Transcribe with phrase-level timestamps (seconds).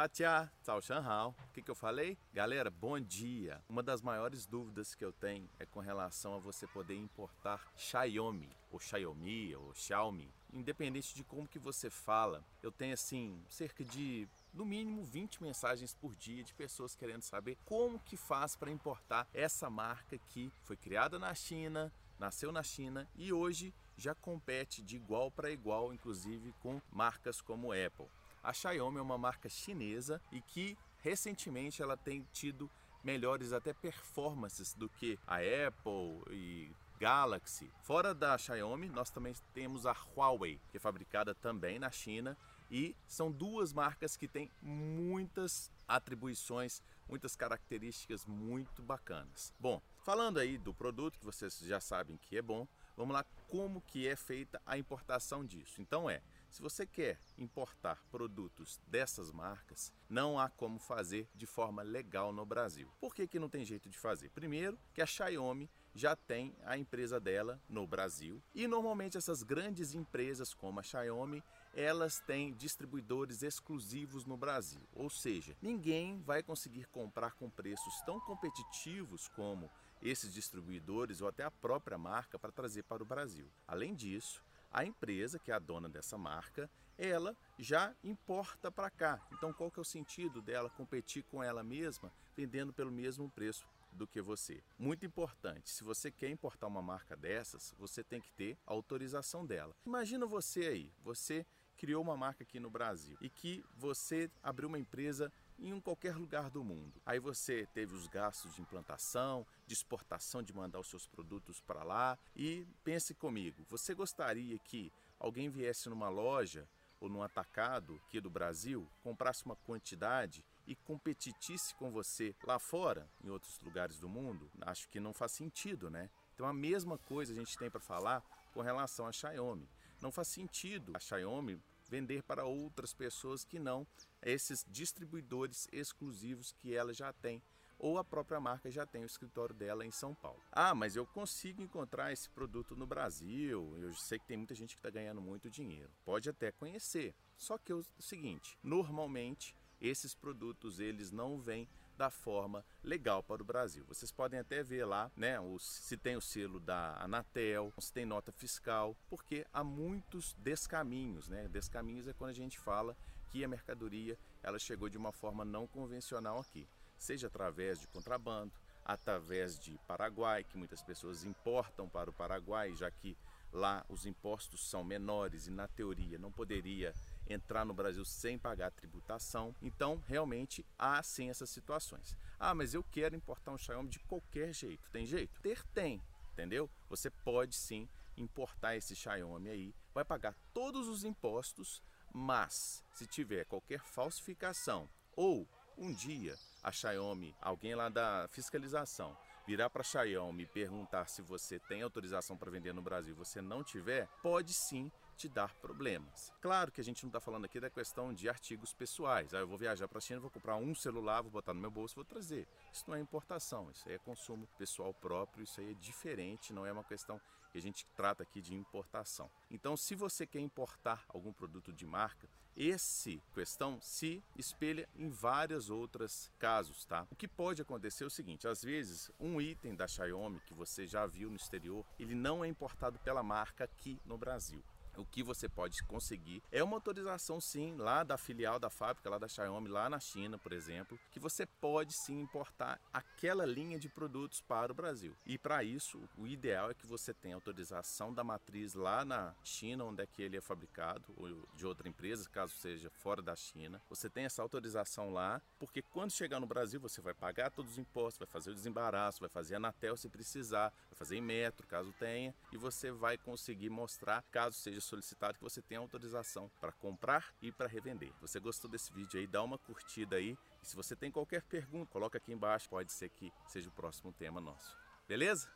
[0.00, 1.36] Tatia, Tsao Shanhao.
[1.50, 2.16] O que, que eu falei?
[2.32, 3.62] Galera, bom dia.
[3.68, 8.48] Uma das maiores dúvidas que eu tenho é com relação a você poder importar Xiaomi,
[8.70, 10.32] ou Xiaomi, ou Xiaomi.
[10.54, 15.92] Independente de como que você fala, eu tenho assim, cerca de no mínimo 20 mensagens
[15.92, 20.78] por dia de pessoas querendo saber como que faz para importar essa marca que foi
[20.78, 26.54] criada na China, nasceu na China e hoje já compete de igual para igual, inclusive
[26.58, 28.08] com marcas como Apple.
[28.42, 32.70] A Xiaomi é uma marca chinesa e que recentemente ela tem tido
[33.02, 37.70] melhores até performances do que a Apple e Galaxy.
[37.82, 42.36] Fora da Xiaomi, nós também temos a Huawei, que é fabricada também na China
[42.70, 49.52] e são duas marcas que têm muitas atribuições, muitas características muito bacanas.
[49.58, 53.80] Bom, falando aí do produto que vocês já sabem que é bom, vamos lá como
[53.80, 55.80] que é feita a importação disso.
[55.80, 61.82] Então é, se você quer importar produtos dessas marcas, não há como fazer de forma
[61.82, 62.92] legal no Brasil.
[63.00, 64.30] Por que, que não tem jeito de fazer?
[64.30, 69.94] Primeiro, que a Xiaomi já tem a empresa dela no Brasil e normalmente essas grandes
[69.94, 76.86] empresas como a Xiaomi elas têm distribuidores exclusivos no Brasil, ou seja, ninguém vai conseguir
[76.86, 79.70] comprar com preços tão competitivos como
[80.02, 83.46] esses distribuidores ou até a própria marca para trazer para o Brasil.
[83.68, 89.26] Além disso, a empresa que é a dona dessa marca, ela já importa para cá.
[89.32, 93.66] Então, qual que é o sentido dela competir com ela mesma, vendendo pelo mesmo preço
[93.90, 94.62] do que você?
[94.78, 99.74] Muito importante, se você quer importar uma marca dessas, você tem que ter autorização dela.
[99.84, 104.78] Imagina você aí, você criou uma marca aqui no Brasil e que você abriu uma
[104.78, 107.00] empresa em qualquer lugar do mundo.
[107.04, 111.82] Aí você teve os gastos de implantação, de exportação, de mandar os seus produtos para
[111.82, 112.18] lá.
[112.34, 116.66] E pense comigo, você gostaria que alguém viesse numa loja
[117.00, 123.08] ou num atacado aqui do Brasil, comprasse uma quantidade e competisse com você lá fora,
[123.24, 124.50] em outros lugares do mundo?
[124.60, 126.10] Acho que não faz sentido, né?
[126.34, 128.22] Então a mesma coisa a gente tem para falar
[128.52, 129.68] com relação à Xiaomi.
[130.00, 131.60] Não faz sentido a Xiaomi
[131.90, 133.84] vender para outras pessoas que não
[134.22, 137.42] esses distribuidores exclusivos que ela já tem
[137.80, 140.40] ou a própria marca já tem o escritório dela em São Paulo.
[140.52, 143.74] Ah, mas eu consigo encontrar esse produto no Brasil.
[143.80, 145.90] Eu sei que tem muita gente que está ganhando muito dinheiro.
[146.04, 147.14] Pode até conhecer.
[147.38, 151.66] Só que é o seguinte, normalmente esses produtos eles não vêm
[152.00, 153.84] da forma legal para o Brasil.
[153.84, 158.32] Vocês podem até ver lá, né, se tem o selo da Anatel, se tem nota
[158.32, 161.46] fiscal, porque há muitos descaminhos, né?
[161.48, 162.96] Descaminhos é quando a gente fala
[163.28, 166.66] que a mercadoria ela chegou de uma forma não convencional aqui,
[166.96, 172.90] seja através de contrabando, através de Paraguai, que muitas pessoas importam para o Paraguai, já
[172.90, 173.14] que
[173.52, 176.94] lá os impostos são menores e na teoria não poderia
[177.28, 179.54] entrar no Brasil sem pagar tributação.
[179.62, 182.16] Então, realmente há sim essas situações.
[182.38, 184.90] Ah, mas eu quero importar um Xiaomi de qualquer jeito.
[184.90, 185.40] Tem jeito?
[185.40, 186.02] Ter tem,
[186.32, 186.68] entendeu?
[186.88, 193.44] Você pode sim importar esse Xiaomi aí, vai pagar todos os impostos, mas se tiver
[193.44, 199.16] qualquer falsificação ou um dia a Xiaomi, alguém lá da fiscalização,
[199.46, 203.40] virar para a Xiaomi e perguntar se você tem autorização para vender no Brasil você
[203.40, 206.32] não tiver, pode sim te dar problemas.
[206.40, 209.34] Claro que a gente não está falando aqui da questão de artigos pessoais.
[209.34, 211.70] Ah, eu vou viajar para a China, vou comprar um celular, vou botar no meu
[211.70, 212.48] bolso, vou trazer.
[212.72, 216.64] Isso não é importação, isso aí é consumo pessoal próprio, isso aí é diferente, não
[216.64, 217.20] é uma questão
[217.52, 219.30] que a gente trata aqui de importação.
[219.50, 222.26] Então, se você quer importar algum produto de marca,
[222.56, 227.06] esse questão se espelha em várias outras casos, tá?
[227.10, 230.86] O que pode acontecer é o seguinte, às vezes um item da Xiaomi que você
[230.86, 234.62] já viu no exterior, ele não é importado pela marca aqui no Brasil
[234.96, 239.18] o que você pode conseguir é uma autorização sim lá da filial da fábrica lá
[239.18, 243.88] da Xiaomi lá na China, por exemplo, que você pode sim importar aquela linha de
[243.88, 245.16] produtos para o Brasil.
[245.26, 249.84] E para isso, o ideal é que você tenha autorização da matriz lá na China,
[249.84, 253.80] onde é que ele é fabricado, ou de outra empresa, caso seja fora da China.
[253.88, 257.78] Você tem essa autorização lá, porque quando chegar no Brasil, você vai pagar todos os
[257.78, 261.92] impostos, vai fazer o desembaraço, vai fazer Anatel se precisar, vai fazer em metro, caso
[261.98, 267.34] tenha, e você vai conseguir mostrar, caso seja solicitado que você tenha autorização para comprar
[267.42, 268.12] e para revender.
[268.20, 269.26] Você gostou desse vídeo aí?
[269.26, 270.38] Dá uma curtida aí.
[270.62, 272.68] E se você tem qualquer pergunta, coloca aqui embaixo.
[272.68, 274.76] Pode ser que seja o próximo tema nosso.
[275.08, 275.50] Beleza?